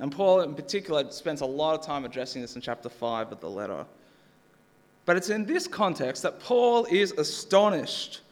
And 0.00 0.10
Paul, 0.10 0.40
in 0.40 0.56
particular, 0.56 1.08
spends 1.12 1.40
a 1.40 1.46
lot 1.46 1.78
of 1.78 1.86
time 1.86 2.04
addressing 2.04 2.42
this 2.42 2.56
in 2.56 2.60
chapter 2.60 2.88
5 2.88 3.30
of 3.30 3.38
the 3.38 3.48
letter. 3.48 3.86
But 5.04 5.16
it's 5.16 5.30
in 5.30 5.46
this 5.46 5.68
context 5.68 6.24
that 6.24 6.40
Paul 6.40 6.84
is 6.86 7.12
astonished 7.12 8.22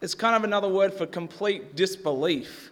It's 0.00 0.14
kind 0.14 0.34
of 0.34 0.44
another 0.44 0.68
word 0.68 0.94
for 0.94 1.04
complete 1.04 1.76
disbelief. 1.76 2.69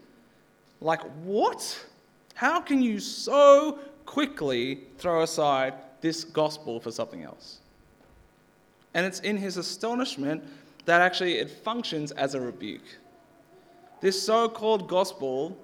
Like, 0.80 1.00
what? 1.25 1.87
How 2.35 2.61
can 2.61 2.82
you 2.82 3.00
so 3.00 3.78
quickly 4.06 4.80
throw 4.99 5.23
aside 5.23 5.75
this 6.00 6.25
gospel 6.25 6.80
for 6.80 6.90
something 6.90 7.23
else? 7.23 7.58
And 8.94 9.04
it's 9.04 9.20
in 9.20 9.37
his 9.37 9.56
astonishment 9.56 10.42
that 10.85 11.00
actually 11.00 11.38
it 11.38 11.50
functions 11.50 12.12
as 12.12 12.35
a 12.35 12.40
rebuke. 12.40 12.97
This 14.00 14.20
so 14.20 14.49
called 14.49 14.88
gospel, 14.88 15.56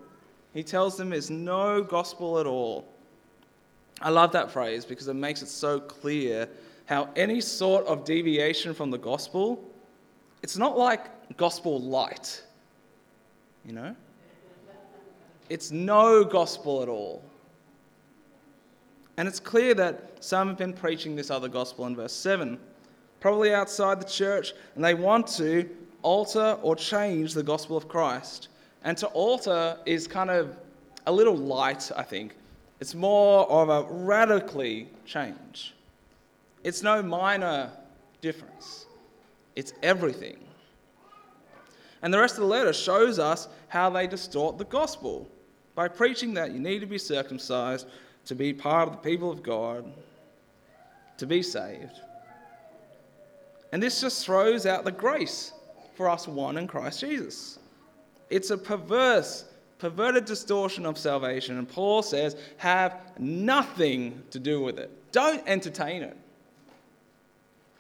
he 0.53 0.63
tells 0.63 0.97
them, 0.97 1.13
is 1.13 1.31
no 1.31 1.83
gospel 1.83 2.39
at 2.39 2.47
all. 2.47 2.87
I 4.01 4.11
love 4.11 4.33
that 4.33 4.51
phrase 4.51 4.85
because 4.85 5.09
it 5.09 5.15
makes 5.15 5.41
it 5.41 5.49
so 5.49 5.81
clear 5.81 6.49
how 6.87 7.09
any 7.17 7.41
sort 7.41 7.87
of 7.87 8.05
deviation 8.05 8.75
from 8.75 8.91
the 8.91 8.99
gospel, 8.99 9.65
it's 10.43 10.59
not 10.59 10.77
like 10.77 11.37
gospel 11.37 11.81
light, 11.81 12.43
you 13.65 13.73
know? 13.73 13.97
It's 15.49 15.71
no 15.71 16.25
gospel 16.25 16.83
at 16.83 16.89
all. 16.89 17.23
And 19.17 19.29
it's 19.29 19.41
clear 19.41 19.75
that 19.75 20.23
some 20.25 20.49
have 20.49 20.59
been 20.59 20.73
preaching 20.73 21.15
this 21.15 21.31
other 21.31 21.49
gospel 21.49 21.87
in 21.87 21.95
verse 21.95 22.13
7, 22.13 22.59
probably 23.21 23.55
outside 23.55 24.01
the 24.01 24.09
church, 24.09 24.53
and 24.75 24.85
they 24.85 24.95
want 24.95 25.27
to 25.37 25.69
alter 26.03 26.59
or 26.63 26.75
change 26.75 27.35
the 27.35 27.43
gospel 27.43 27.77
of 27.77 27.89
Christ. 27.89 28.49
And 28.83 28.97
to 28.99 29.07
alter 29.09 29.79
is 29.87 30.07
kind 30.07 30.31
of 30.31 30.57
a 31.07 31.13
little 31.13 31.37
light, 31.37 31.91
I 31.97 32.03
think. 32.03 32.35
It's 32.81 32.95
more 32.95 33.51
of 33.51 33.69
a 33.69 33.87
radically 33.91 34.89
change. 35.07 35.75
It's 36.65 36.83
no 36.83 37.03
minor 37.03 37.71
difference, 38.21 38.87
it's 39.55 39.73
everything. 39.83 40.39
And 42.03 42.13
the 42.13 42.19
rest 42.19 42.35
of 42.35 42.41
the 42.41 42.47
letter 42.47 42.73
shows 42.73 43.19
us 43.19 43.49
how 43.69 43.89
they 43.89 44.07
distort 44.07 44.59
the 44.59 44.65
gospel 44.65 45.27
by 45.75 45.89
preaching 45.89 46.35
that 46.35 46.53
you 46.53 46.61
need 46.61 46.81
to 46.81 46.87
be 46.87 46.99
circumcised 46.99 47.87
to 48.27 48.35
be 48.35 48.53
part 48.53 48.89
of 48.89 48.95
the 48.95 49.01
people 49.01 49.31
of 49.31 49.43
God, 49.43 49.93
to 51.19 51.27
be 51.27 51.43
saved. 51.43 52.01
And 53.73 53.83
this 53.83 54.01
just 54.01 54.25
throws 54.25 54.67
out 54.67 54.85
the 54.85 54.93
grace 54.93 55.53
for 55.95 56.09
us 56.09 56.27
won 56.27 56.57
in 56.57 56.67
Christ 56.67 57.01
Jesus. 57.01 57.59
It's 58.31 58.51
a 58.51 58.59
perverse, 58.59 59.45
perverted 59.79 60.25
distortion 60.25 60.87
of 60.87 60.97
salvation. 60.97 61.59
And 61.59 61.69
Paul 61.69 62.03
says, 62.03 62.37
have 62.57 63.01
nothing 63.19 64.23
to 64.31 64.39
do 64.39 64.61
with 64.61 64.79
it. 64.79 64.91
Don't 65.13 65.43
entertain 65.47 66.03
it. 66.03 66.17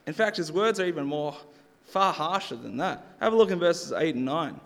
In 0.07 0.13
fact, 0.13 0.37
his 0.37 0.53
words 0.53 0.79
are 0.79 0.87
even 0.87 1.07
more, 1.07 1.37
far 1.87 2.13
harsher 2.13 2.57
than 2.57 2.77
that. 2.77 3.05
Have 3.21 3.33
a 3.33 3.37
look 3.37 3.51
in 3.51 3.59
verses 3.59 3.93
8 3.93 4.15
and 4.15 4.25
9. 4.25 4.61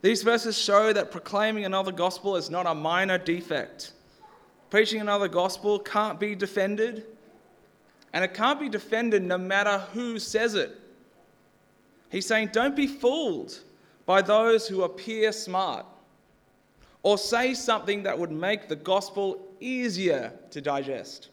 These 0.00 0.22
verses 0.22 0.56
show 0.56 0.92
that 0.92 1.10
proclaiming 1.10 1.64
another 1.64 1.90
gospel 1.90 2.36
is 2.36 2.50
not 2.50 2.66
a 2.66 2.74
minor 2.74 3.18
defect. 3.18 3.92
Preaching 4.70 5.00
another 5.00 5.28
gospel 5.28 5.78
can't 5.78 6.20
be 6.20 6.34
defended, 6.34 7.04
and 8.12 8.24
it 8.24 8.34
can't 8.34 8.60
be 8.60 8.68
defended 8.68 9.22
no 9.22 9.38
matter 9.38 9.78
who 9.92 10.18
says 10.18 10.54
it. 10.54 10.78
He's 12.10 12.26
saying, 12.26 12.50
don't 12.52 12.76
be 12.76 12.86
fooled 12.86 13.58
by 14.06 14.22
those 14.22 14.68
who 14.68 14.82
appear 14.82 15.32
smart 15.32 15.84
or 17.02 17.18
say 17.18 17.54
something 17.54 18.02
that 18.04 18.18
would 18.18 18.30
make 18.30 18.68
the 18.68 18.76
gospel 18.76 19.46
easier 19.60 20.32
to 20.50 20.60
digest. 20.60 21.28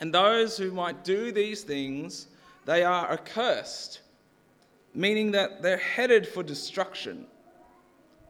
And 0.00 0.12
those 0.12 0.56
who 0.56 0.72
might 0.72 1.04
do 1.04 1.32
these 1.32 1.62
things, 1.62 2.26
they 2.64 2.82
are 2.82 3.10
accursed 3.10 4.00
meaning 4.94 5.32
that 5.32 5.62
they're 5.62 5.76
headed 5.76 6.26
for 6.26 6.42
destruction. 6.42 7.26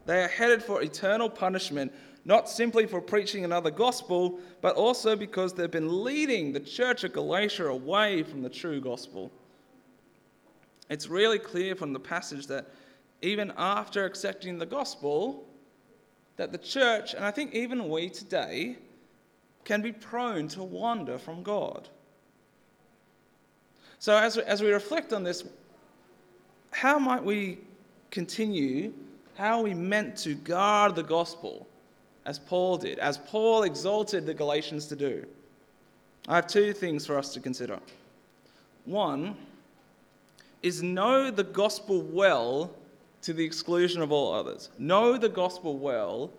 They 0.06 0.22
are 0.22 0.28
headed 0.28 0.62
for 0.62 0.82
eternal 0.82 1.28
punishment, 1.28 1.92
not 2.24 2.48
simply 2.48 2.86
for 2.86 3.00
preaching 3.00 3.44
another 3.44 3.70
gospel, 3.70 4.40
but 4.60 4.74
also 4.76 5.14
because 5.14 5.52
they've 5.52 5.70
been 5.70 6.04
leading 6.04 6.52
the 6.52 6.60
church 6.60 7.04
of 7.04 7.12
Galatia 7.12 7.66
away 7.66 8.22
from 8.22 8.42
the 8.42 8.48
true 8.48 8.80
gospel. 8.80 9.30
It's 10.88 11.08
really 11.08 11.38
clear 11.38 11.74
from 11.74 11.92
the 11.92 12.00
passage 12.00 12.46
that 12.48 12.66
even 13.22 13.52
after 13.56 14.04
accepting 14.04 14.58
the 14.58 14.66
gospel, 14.66 15.46
that 16.36 16.52
the 16.52 16.58
church, 16.58 17.14
and 17.14 17.24
I 17.24 17.30
think 17.30 17.54
even 17.54 17.88
we 17.88 18.10
today, 18.10 18.76
can 19.64 19.80
be 19.80 19.92
prone 19.92 20.48
to 20.48 20.62
wander 20.62 21.18
from 21.18 21.42
God. 21.42 21.88
So, 23.98 24.16
as, 24.16 24.36
as 24.36 24.60
we 24.60 24.70
reflect 24.70 25.14
on 25.14 25.22
this, 25.22 25.44
how 26.74 26.98
might 26.98 27.22
we 27.22 27.58
continue? 28.10 28.92
How 29.36 29.60
are 29.60 29.62
we 29.62 29.74
meant 29.74 30.16
to 30.18 30.34
guard 30.34 30.96
the 30.96 31.04
gospel 31.04 31.68
as 32.26 32.38
Paul 32.38 32.78
did, 32.78 32.98
as 32.98 33.16
Paul 33.16 33.62
exalted 33.62 34.26
the 34.26 34.34
Galatians 34.34 34.86
to 34.88 34.96
do? 34.96 35.24
I 36.26 36.34
have 36.34 36.48
two 36.48 36.72
things 36.72 37.06
for 37.06 37.16
us 37.16 37.32
to 37.34 37.40
consider. 37.40 37.78
One 38.86 39.36
is 40.62 40.82
know 40.82 41.30
the 41.30 41.44
gospel 41.44 42.02
well 42.02 42.74
to 43.22 43.32
the 43.32 43.44
exclusion 43.44 44.02
of 44.02 44.10
all 44.10 44.34
others. 44.34 44.70
Know 44.76 45.16
the 45.16 45.28
gospel 45.28 45.78
well 45.78 46.30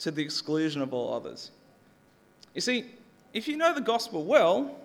to 0.00 0.10
the 0.10 0.22
exclusion 0.22 0.82
of 0.82 0.92
all 0.92 1.14
others. 1.14 1.52
You 2.54 2.60
see, 2.60 2.84
if 3.32 3.48
you 3.48 3.56
know 3.56 3.74
the 3.74 3.80
gospel 3.80 4.24
well, 4.24 4.76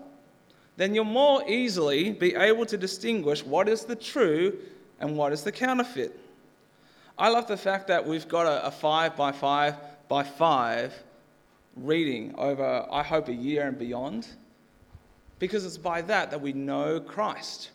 then 0.78 0.96
you'll 0.96 1.06
more 1.06 1.44
easily 1.50 2.12
be 2.12 2.34
able 2.36 2.66
to 2.68 2.78
distinguish 2.78 3.44
what 3.44 3.68
is 3.68 3.84
the 3.84 3.96
true 3.96 4.58
and 5.00 5.18
what 5.18 5.34
is 5.34 5.44
the 5.44 5.52
counterfeit. 5.52 6.20
I 7.18 7.30
love 7.30 7.48
the 7.48 7.58
fact 7.58 7.88
that 7.88 8.06
we've 8.06 8.28
got 8.28 8.46
a, 8.46 8.68
a 8.68 8.72
five 8.72 9.16
by 9.16 9.32
five 9.32 9.76
by 10.08 10.24
five 10.24 10.94
reading 11.76 12.34
over, 12.38 12.86
I 12.92 13.04
hope, 13.04 13.28
a 13.28 13.34
year 13.34 13.68
and 13.68 13.78
beyond, 13.78 14.28
because 15.40 15.66
it's 15.66 15.78
by 15.78 16.02
that 16.04 16.32
that 16.32 16.42
we 16.42 16.54
know 16.54 17.00
Christ, 17.00 17.72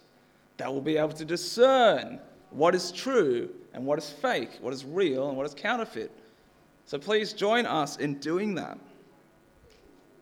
that 0.57 0.73
we'll 0.73 0.83
be 0.83 0.97
able 0.97 1.13
to 1.13 1.25
discern 1.25 2.19
what 2.51 2.75
is 2.75 2.93
true 2.93 3.51
and 3.75 3.85
what 3.85 3.99
is 3.99 4.11
fake, 4.11 4.59
what 4.61 4.73
is 4.73 4.85
real 4.85 5.29
and 5.29 5.37
what 5.37 5.47
is 5.47 5.55
counterfeit. 5.55 6.11
So 6.87 6.99
please 6.99 7.33
join 7.33 7.67
us 7.67 7.99
in 7.99 8.15
doing 8.15 8.55
that. 8.57 8.79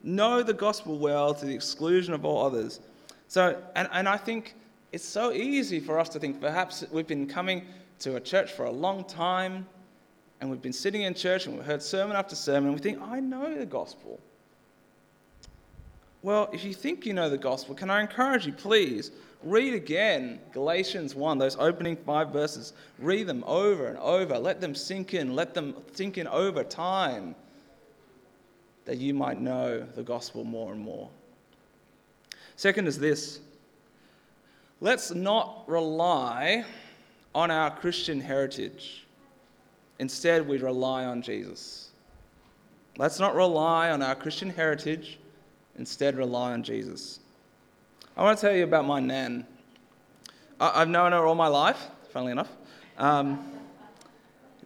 Know 0.02 0.42
the 0.42 0.54
gospel 0.54 0.98
well 0.98 1.34
to 1.34 1.46
the 1.46 1.54
exclusion 1.54 2.14
of 2.14 2.24
all 2.24 2.44
others. 2.44 2.80
So, 3.28 3.60
and, 3.74 3.88
and 3.92 4.08
I 4.08 4.16
think 4.16 4.54
it's 4.92 5.04
so 5.04 5.32
easy 5.32 5.80
for 5.80 5.98
us 5.98 6.08
to 6.10 6.18
think 6.18 6.40
perhaps 6.40 6.84
we've 6.90 7.06
been 7.06 7.26
coming 7.26 7.66
to 8.00 8.16
a 8.16 8.20
church 8.20 8.52
for 8.52 8.64
a 8.64 8.70
long 8.70 9.04
time 9.04 9.66
and 10.40 10.48
we've 10.50 10.62
been 10.62 10.72
sitting 10.72 11.02
in 11.02 11.14
church 11.14 11.46
and 11.46 11.56
we've 11.56 11.66
heard 11.66 11.82
sermon 11.82 12.16
after 12.16 12.34
sermon 12.34 12.70
and 12.70 12.74
we 12.74 12.80
think, 12.80 13.00
I 13.02 13.20
know 13.20 13.58
the 13.58 13.66
gospel. 13.66 14.18
Well, 16.22 16.48
if 16.52 16.64
you 16.64 16.74
think 16.74 17.06
you 17.06 17.12
know 17.12 17.28
the 17.28 17.38
gospel, 17.38 17.74
can 17.74 17.90
I 17.90 18.00
encourage 18.00 18.46
you, 18.46 18.52
please, 18.52 19.10
read 19.42 19.74
again 19.74 20.40
Galatians 20.52 21.14
1, 21.14 21.38
those 21.38 21.56
opening 21.56 21.96
five 21.96 22.30
verses. 22.30 22.72
Read 22.98 23.26
them 23.26 23.44
over 23.46 23.86
and 23.86 23.98
over. 23.98 24.38
Let 24.38 24.60
them 24.60 24.74
sink 24.74 25.14
in. 25.14 25.34
Let 25.34 25.54
them 25.54 25.74
sink 25.92 26.18
in 26.18 26.26
over 26.26 26.64
time 26.64 27.34
that 28.84 28.98
you 28.98 29.14
might 29.14 29.40
know 29.40 29.80
the 29.94 30.02
gospel 30.02 30.44
more 30.44 30.72
and 30.72 30.80
more. 30.80 31.08
Second 32.56 32.88
is 32.88 32.98
this 32.98 33.40
Let's 34.80 35.12
not 35.12 35.64
rely 35.66 36.64
on 37.34 37.50
our 37.50 37.70
Christian 37.70 38.20
heritage. 38.20 39.06
Instead, 39.98 40.46
we 40.46 40.58
rely 40.58 41.04
on 41.04 41.20
Jesus. 41.20 41.90
Let's 42.96 43.18
not 43.18 43.34
rely 43.34 43.90
on 43.90 44.02
our 44.02 44.14
Christian 44.14 44.50
heritage. 44.50 45.18
Instead, 45.78 46.16
rely 46.16 46.52
on 46.52 46.62
Jesus. 46.62 47.18
I 48.16 48.22
want 48.22 48.38
to 48.38 48.46
tell 48.46 48.54
you 48.54 48.64
about 48.64 48.84
my 48.84 49.00
nan. 49.00 49.46
I've 50.60 50.88
known 50.88 51.12
her 51.12 51.26
all 51.26 51.34
my 51.34 51.48
life, 51.48 51.88
funnily 52.10 52.32
enough. 52.32 52.50
Um, 52.96 53.52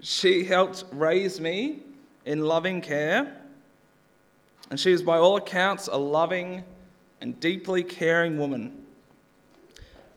she 0.01 0.45
helped 0.45 0.85
raise 0.93 1.41
me 1.41 1.81
in 2.25 2.41
loving 2.41 2.81
care, 2.81 3.37
and 4.71 4.79
she 4.79 4.93
is, 4.93 5.03
by 5.03 5.19
all 5.19 5.37
accounts, 5.37 5.89
a 5.89 5.97
loving 5.97 6.65
and 7.21 7.39
deeply 7.41 7.83
caring 7.83 8.39
woman. 8.39 8.82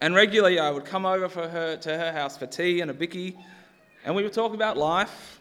And 0.02 0.14
regularly 0.14 0.60
I 0.60 0.72
would 0.72 0.86
come 0.86 1.06
over 1.06 1.30
for 1.30 1.48
her 1.48 1.78
to 1.78 1.98
her 1.98 2.12
house 2.12 2.38
for 2.38 2.46
tea 2.46 2.82
and 2.82 2.92
a 2.92 2.94
bicky, 2.94 3.38
and 4.04 4.16
we 4.16 4.24
would 4.24 4.34
talk 4.34 4.54
about 4.54 4.78
life. 4.78 5.40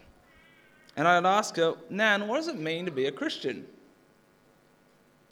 And 0.96 1.08
I'd 1.08 1.26
ask 1.26 1.56
her, 1.56 1.75
Nan, 1.90 2.28
what 2.28 2.37
does 2.37 2.49
it 2.49 2.58
mean 2.58 2.84
to 2.84 2.90
be 2.90 3.06
a 3.06 3.12
Christian? 3.12 3.66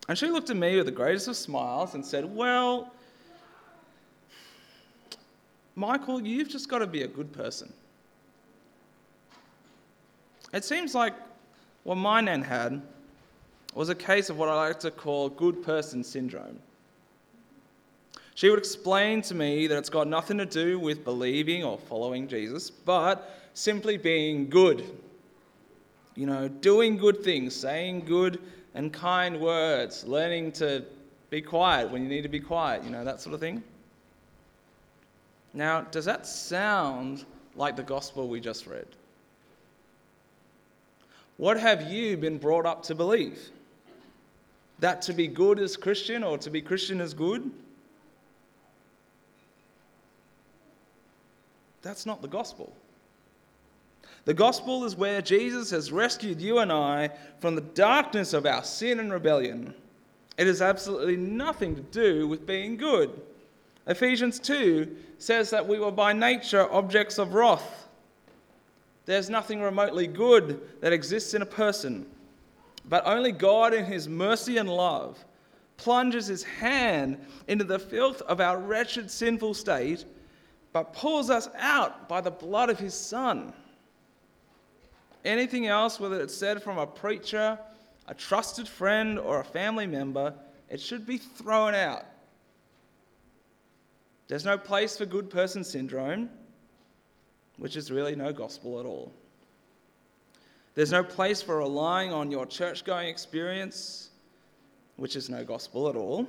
And 0.08 0.18
she 0.18 0.26
looked 0.26 0.50
at 0.50 0.56
me 0.56 0.76
with 0.76 0.86
the 0.86 0.92
greatest 0.92 1.28
of 1.28 1.36
smiles 1.36 1.94
and 1.94 2.04
said, 2.04 2.24
Well, 2.24 2.92
Michael, 5.74 6.20
you've 6.20 6.48
just 6.48 6.68
got 6.68 6.80
to 6.80 6.86
be 6.86 7.02
a 7.02 7.08
good 7.08 7.32
person. 7.32 7.72
It 10.52 10.64
seems 10.64 10.94
like 10.94 11.14
what 11.84 11.94
my 11.94 12.20
nan 12.20 12.42
had 12.42 12.82
was 13.74 13.88
a 13.88 13.94
case 13.94 14.28
of 14.28 14.36
what 14.36 14.48
I 14.48 14.68
like 14.68 14.80
to 14.80 14.90
call 14.90 15.30
good 15.30 15.62
person 15.62 16.04
syndrome. 16.04 16.58
She 18.42 18.50
would 18.50 18.58
explain 18.58 19.22
to 19.22 19.36
me 19.36 19.68
that 19.68 19.78
it's 19.78 19.88
got 19.88 20.08
nothing 20.08 20.36
to 20.38 20.44
do 20.44 20.76
with 20.76 21.04
believing 21.04 21.62
or 21.62 21.78
following 21.78 22.26
Jesus, 22.26 22.72
but 22.72 23.38
simply 23.54 23.96
being 23.96 24.50
good. 24.50 24.84
You 26.16 26.26
know, 26.26 26.48
doing 26.48 26.96
good 26.96 27.22
things, 27.22 27.54
saying 27.54 28.00
good 28.00 28.40
and 28.74 28.92
kind 28.92 29.40
words, 29.40 30.04
learning 30.08 30.50
to 30.54 30.84
be 31.30 31.40
quiet 31.40 31.88
when 31.88 32.02
you 32.02 32.08
need 32.08 32.22
to 32.22 32.28
be 32.28 32.40
quiet, 32.40 32.82
you 32.82 32.90
know, 32.90 33.04
that 33.04 33.20
sort 33.20 33.32
of 33.32 33.38
thing. 33.38 33.62
Now, 35.54 35.82
does 35.82 36.06
that 36.06 36.26
sound 36.26 37.24
like 37.54 37.76
the 37.76 37.84
gospel 37.84 38.26
we 38.26 38.40
just 38.40 38.66
read? 38.66 38.88
What 41.36 41.60
have 41.60 41.92
you 41.92 42.16
been 42.16 42.38
brought 42.38 42.66
up 42.66 42.82
to 42.86 42.96
believe? 42.96 43.38
That 44.80 45.00
to 45.02 45.12
be 45.12 45.28
good 45.28 45.60
is 45.60 45.76
Christian 45.76 46.24
or 46.24 46.38
to 46.38 46.50
be 46.50 46.60
Christian 46.60 47.00
is 47.00 47.14
good? 47.14 47.48
That's 51.82 52.06
not 52.06 52.22
the 52.22 52.28
gospel. 52.28 52.72
The 54.24 54.34
gospel 54.34 54.84
is 54.84 54.94
where 54.94 55.20
Jesus 55.20 55.70
has 55.70 55.90
rescued 55.90 56.40
you 56.40 56.58
and 56.58 56.72
I 56.72 57.10
from 57.40 57.56
the 57.56 57.60
darkness 57.60 58.32
of 58.32 58.46
our 58.46 58.62
sin 58.62 59.00
and 59.00 59.12
rebellion. 59.12 59.74
It 60.38 60.46
has 60.46 60.62
absolutely 60.62 61.16
nothing 61.16 61.74
to 61.74 61.82
do 61.82 62.28
with 62.28 62.46
being 62.46 62.76
good. 62.76 63.20
Ephesians 63.86 64.38
2 64.38 64.96
says 65.18 65.50
that 65.50 65.66
we 65.66 65.80
were 65.80 65.90
by 65.90 66.12
nature 66.12 66.72
objects 66.72 67.18
of 67.18 67.34
wrath. 67.34 67.88
There's 69.04 69.28
nothing 69.28 69.60
remotely 69.60 70.06
good 70.06 70.60
that 70.80 70.92
exists 70.92 71.34
in 71.34 71.42
a 71.42 71.46
person, 71.46 72.06
but 72.88 73.04
only 73.04 73.32
God, 73.32 73.74
in 73.74 73.84
His 73.84 74.08
mercy 74.08 74.58
and 74.58 74.70
love, 74.70 75.18
plunges 75.76 76.28
His 76.28 76.44
hand 76.44 77.18
into 77.48 77.64
the 77.64 77.80
filth 77.80 78.22
of 78.22 78.40
our 78.40 78.58
wretched, 78.58 79.10
sinful 79.10 79.54
state, 79.54 80.04
but 80.72 80.92
pulls 80.92 81.30
us 81.30 81.48
out 81.56 82.08
by 82.08 82.20
the 82.20 82.30
blood 82.30 82.70
of 82.70 82.78
His 82.78 82.94
Son. 82.94 83.52
Anything 85.24 85.66
else, 85.66 86.00
whether 86.00 86.20
it's 86.20 86.34
said 86.34 86.62
from 86.62 86.78
a 86.78 86.86
preacher, 86.86 87.58
a 88.08 88.14
trusted 88.14 88.66
friend, 88.66 89.18
or 89.18 89.40
a 89.40 89.44
family 89.44 89.86
member, 89.86 90.34
it 90.68 90.80
should 90.80 91.06
be 91.06 91.18
thrown 91.18 91.74
out. 91.74 92.04
There's 94.28 94.44
no 94.44 94.56
place 94.56 94.96
for 94.96 95.04
good 95.04 95.28
person 95.28 95.62
syndrome, 95.62 96.30
which 97.58 97.76
is 97.76 97.90
really 97.90 98.16
no 98.16 98.32
gospel 98.32 98.80
at 98.80 98.86
all. 98.86 99.12
There's 100.74 100.90
no 100.90 101.04
place 101.04 101.42
for 101.42 101.58
relying 101.58 102.12
on 102.12 102.30
your 102.30 102.46
church 102.46 102.84
going 102.84 103.08
experience, 103.08 104.08
which 104.96 105.16
is 105.16 105.28
no 105.28 105.44
gospel 105.44 105.88
at 105.88 105.96
all. 105.96 106.26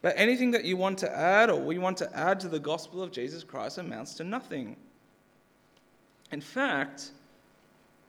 But 0.00 0.14
anything 0.16 0.52
that 0.52 0.64
you 0.64 0.76
want 0.76 0.98
to 0.98 1.16
add 1.16 1.50
or 1.50 1.60
we 1.60 1.78
want 1.78 1.96
to 1.98 2.16
add 2.16 2.38
to 2.40 2.48
the 2.48 2.60
gospel 2.60 3.02
of 3.02 3.10
Jesus 3.10 3.42
Christ 3.42 3.78
amounts 3.78 4.14
to 4.14 4.24
nothing. 4.24 4.76
In 6.30 6.40
fact, 6.40 7.10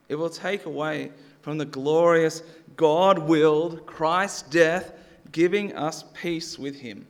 it 0.08 0.16
will 0.16 0.30
take 0.30 0.66
away 0.66 1.12
from 1.42 1.58
the 1.58 1.66
glorious 1.66 2.44
God 2.76 3.20
willed 3.20 3.86
Christ's 3.86 4.44
death, 4.44 4.94
giving 5.32 5.76
us 5.76 6.04
peace 6.14 6.60
with 6.60 6.80
Him. 6.80 7.08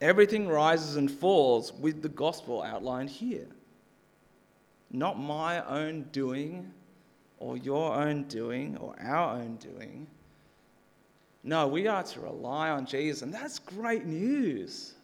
Everything 0.00 0.48
rises 0.48 0.96
and 0.96 1.10
falls 1.10 1.72
with 1.72 2.02
the 2.02 2.08
gospel 2.08 2.62
outlined 2.62 3.10
here. 3.10 3.46
Not 4.90 5.18
my 5.18 5.64
own 5.64 6.06
doing, 6.12 6.72
or 7.38 7.56
your 7.56 7.94
own 7.94 8.24
doing, 8.24 8.76
or 8.76 8.94
our 9.00 9.36
own 9.36 9.56
doing. 9.56 10.06
No, 11.44 11.68
we 11.68 11.86
are 11.86 12.02
to 12.02 12.20
rely 12.20 12.70
on 12.70 12.86
Jesus, 12.86 13.20
and 13.20 13.32
that's 13.32 13.58
great 13.58 14.06
news. 14.06 14.94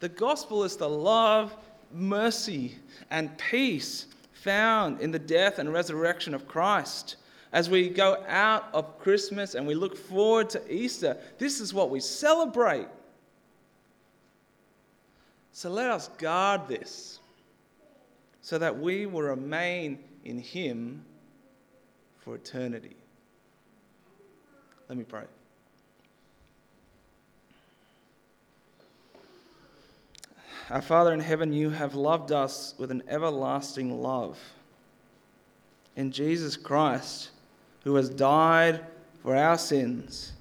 The 0.00 0.10
gospel 0.10 0.62
is 0.62 0.76
the 0.76 0.88
love 0.88 1.56
mercy 1.90 2.74
and 3.10 3.36
peace 3.38 4.06
found 4.32 5.00
in 5.00 5.10
the 5.10 5.18
death 5.18 5.58
and 5.58 5.72
resurrection 5.72 6.34
of 6.34 6.46
Christ. 6.46 7.16
As 7.52 7.70
we 7.70 7.88
go 7.88 8.22
out 8.28 8.68
of 8.74 8.98
Christmas 8.98 9.54
and 9.54 9.66
we 9.66 9.74
look 9.74 9.96
forward 9.96 10.50
to 10.50 10.72
Easter, 10.72 11.16
this 11.38 11.58
is 11.58 11.72
what 11.72 11.88
we 11.88 12.00
celebrate. 12.00 12.88
So 15.52 15.70
let 15.70 15.90
us 15.90 16.08
guard 16.18 16.68
this 16.68 17.20
so 18.42 18.58
that 18.58 18.78
we 18.78 19.06
will 19.06 19.22
remain 19.22 19.98
in 20.24 20.38
Him 20.38 21.02
for 22.18 22.34
eternity. 22.34 22.96
Let 24.88 24.98
me 24.98 25.04
pray. 25.04 25.24
Our 30.70 30.82
Father 30.82 31.12
in 31.12 31.20
heaven, 31.20 31.52
you 31.52 31.70
have 31.70 31.94
loved 31.94 32.32
us 32.32 32.74
with 32.78 32.90
an 32.90 33.02
everlasting 33.08 34.02
love. 34.02 34.38
In 35.94 36.10
Jesus 36.10 36.56
Christ, 36.56 37.30
who 37.84 37.94
has 37.94 38.08
died 38.08 38.84
for 39.22 39.36
our 39.36 39.58
sins, 39.58 40.32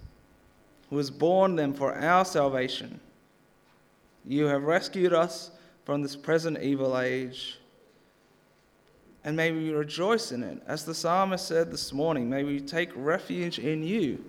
who 0.90 0.98
has 0.98 1.12
borne 1.12 1.56
them 1.56 1.74
for 1.74 1.94
our 1.94 2.26
salvation, 2.26 3.00
you 4.26 4.46
have 4.46 4.64
rescued 4.64 5.14
us 5.14 5.52
from 5.86 6.02
this 6.02 6.16
present 6.16 6.60
evil 6.60 6.98
age. 7.00 7.60
And 9.24 9.36
may 9.36 9.52
we 9.52 9.72
rejoice 9.72 10.32
in 10.32 10.44
it. 10.44 10.62
As 10.68 10.86
the 10.86 10.94
psalmist 10.96 11.48
said 11.48 11.72
this 11.72 11.94
morning, 11.94 12.30
may 12.30 12.44
we 12.44 12.60
take 12.60 12.90
refuge 12.96 13.60
in 13.60 13.84
you, 13.84 14.24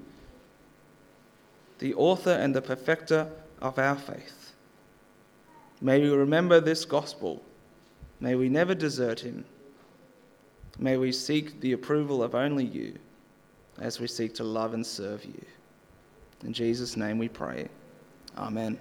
the 1.78 1.94
author 1.94 2.30
and 2.30 2.54
the 2.54 2.62
perfecter 2.62 3.30
of 3.60 3.78
our 3.78 3.96
faith. 3.96 4.52
May 5.80 6.00
we 6.00 6.08
remember 6.08 6.60
this 6.60 6.84
gospel. 6.84 7.42
May 8.20 8.34
we 8.34 8.48
never 8.48 8.74
desert 8.74 9.20
him. 9.20 9.44
May 10.78 10.96
we 10.96 11.12
seek 11.12 11.60
the 11.60 11.72
approval 11.72 12.22
of 12.22 12.34
only 12.34 12.64
you 12.64 12.98
as 13.78 14.00
we 14.00 14.06
seek 14.06 14.34
to 14.36 14.44
love 14.44 14.74
and 14.74 14.86
serve 14.86 15.24
you. 15.24 15.44
In 16.44 16.52
Jesus' 16.52 16.96
name 16.96 17.18
we 17.18 17.28
pray. 17.28 17.68
Amen. 18.36 18.78